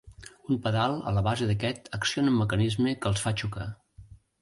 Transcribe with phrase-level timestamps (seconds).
[0.53, 3.73] Un pedal a la base d'aquest acciona un mecanisme que els fa xocar.